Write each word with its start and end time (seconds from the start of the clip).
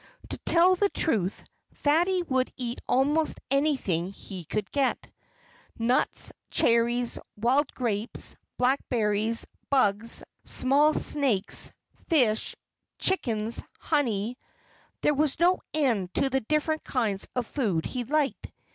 To 0.29 0.37
tell 0.39 0.73
the 0.75 0.89
truth, 0.89 1.43
Fatty 1.73 2.23
would 2.23 2.51
eat 2.57 2.81
almost 2.89 3.39
anything 3.51 4.11
he 4.11 4.45
could 4.45 4.71
get 4.71 5.07
nuts, 5.77 6.31
cherries, 6.49 7.19
wild 7.37 7.71
grapes, 7.75 8.35
blackberries, 8.57 9.45
bugs, 9.69 10.23
small 10.43 10.95
snakes, 10.95 11.71
fish, 12.09 12.55
chickens, 12.97 13.61
honey 13.79 14.39
there 15.01 15.13
was 15.13 15.39
no 15.39 15.59
end 15.71 16.11
to 16.15 16.31
the 16.31 16.41
different 16.41 16.83
kinds 16.83 17.27
of 17.35 17.45
food 17.45 17.85
he 17.85 18.03
liked. 18.03 18.47